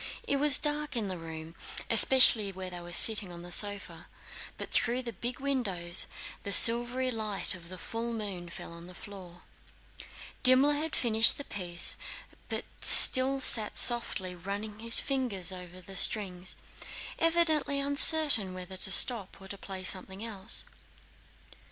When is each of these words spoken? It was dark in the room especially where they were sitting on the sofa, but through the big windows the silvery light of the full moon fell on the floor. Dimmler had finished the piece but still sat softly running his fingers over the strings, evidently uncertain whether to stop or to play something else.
It 0.27 0.37
was 0.37 0.57
dark 0.57 0.95
in 0.95 1.09
the 1.09 1.17
room 1.19 1.53
especially 1.87 2.51
where 2.51 2.71
they 2.71 2.79
were 2.79 2.91
sitting 2.91 3.31
on 3.31 3.43
the 3.43 3.51
sofa, 3.51 4.07
but 4.57 4.71
through 4.71 5.03
the 5.03 5.13
big 5.13 5.39
windows 5.39 6.07
the 6.41 6.51
silvery 6.51 7.11
light 7.11 7.53
of 7.53 7.69
the 7.69 7.77
full 7.77 8.11
moon 8.11 8.49
fell 8.49 8.73
on 8.73 8.87
the 8.87 8.95
floor. 8.95 9.41
Dimmler 10.41 10.73
had 10.73 10.95
finished 10.95 11.37
the 11.37 11.43
piece 11.43 11.97
but 12.49 12.65
still 12.79 13.39
sat 13.39 13.77
softly 13.77 14.33
running 14.33 14.79
his 14.79 14.99
fingers 14.99 15.51
over 15.51 15.79
the 15.81 15.95
strings, 15.95 16.55
evidently 17.19 17.79
uncertain 17.79 18.55
whether 18.55 18.77
to 18.77 18.91
stop 18.91 19.39
or 19.39 19.47
to 19.49 19.55
play 19.55 19.83
something 19.83 20.25
else. 20.25 20.65